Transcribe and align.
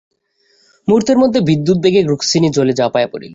মুহূর্ত 0.87 1.09
মধ্যে 1.13 1.39
বিদ্যুৎবেগে 1.41 2.01
রুক্মিণী 2.01 2.49
জলে 2.53 2.73
ঝাঁপাইয়া 2.73 3.09
পড়িল। 3.11 3.29